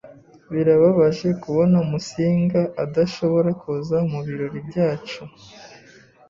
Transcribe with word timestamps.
Birababaje 0.51 1.27
kubona 1.43 1.77
Musinga 1.89 2.61
adashobora 2.83 3.49
kuza 3.61 3.97
mubirori 4.09 4.59
byacu. 4.67 5.21